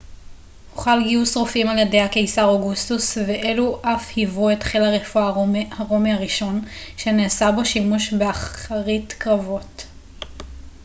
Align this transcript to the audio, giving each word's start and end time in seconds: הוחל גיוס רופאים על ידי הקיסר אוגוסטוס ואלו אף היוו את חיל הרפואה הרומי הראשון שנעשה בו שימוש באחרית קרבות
הוחל 0.73 0.99
גיוס 1.07 1.37
רופאים 1.37 1.67
על 1.67 1.79
ידי 1.79 2.01
הקיסר 2.01 2.45
אוגוסטוס 2.45 3.17
ואלו 3.17 3.81
אף 3.81 4.11
היוו 4.15 4.51
את 4.51 4.63
חיל 4.63 4.83
הרפואה 4.83 5.27
הרומי 5.71 6.13
הראשון 6.13 6.61
שנעשה 6.97 7.51
בו 7.51 7.65
שימוש 7.65 8.13
באחרית 8.13 9.13
קרבות 9.13 9.83